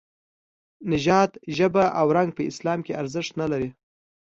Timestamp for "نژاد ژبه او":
0.89-2.07